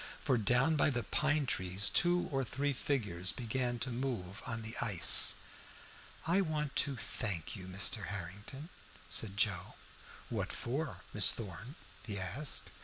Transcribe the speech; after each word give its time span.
For 0.19 0.35
down 0.35 0.77
by 0.77 0.89
the 0.89 1.03
pine 1.03 1.45
trees 1.45 1.87
two 1.87 2.27
or 2.31 2.43
three 2.43 2.73
figures 2.73 3.31
began 3.31 3.77
to 3.85 3.91
move 3.91 4.41
on 4.47 4.63
the 4.63 4.75
ice. 4.81 5.35
"I 6.25 6.41
want 6.41 6.75
to 6.77 6.95
thank 6.97 7.55
you, 7.55 7.67
Mr. 7.67 8.07
Harrington," 8.07 8.69
said 9.09 9.37
Joe. 9.37 9.75
"What 10.29 10.51
for, 10.51 11.01
Miss 11.13 11.31
Thorn?" 11.31 11.75
he 12.03 12.17
asked. 12.19 12.71